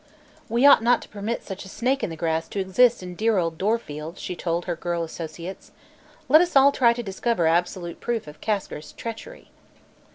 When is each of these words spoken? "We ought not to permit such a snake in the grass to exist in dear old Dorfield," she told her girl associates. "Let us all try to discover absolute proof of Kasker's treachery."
"We 0.49 0.65
ought 0.65 0.81
not 0.81 1.03
to 1.03 1.07
permit 1.09 1.43
such 1.43 1.63
a 1.63 1.69
snake 1.69 2.03
in 2.03 2.09
the 2.09 2.15
grass 2.15 2.47
to 2.47 2.59
exist 2.59 3.03
in 3.03 3.13
dear 3.13 3.37
old 3.37 3.59
Dorfield," 3.59 4.17
she 4.17 4.35
told 4.35 4.65
her 4.65 4.75
girl 4.75 5.03
associates. 5.03 5.71
"Let 6.27 6.41
us 6.41 6.55
all 6.55 6.71
try 6.71 6.91
to 6.91 7.03
discover 7.03 7.45
absolute 7.45 7.99
proof 8.01 8.25
of 8.25 8.41
Kasker's 8.41 8.93
treachery." 8.93 9.51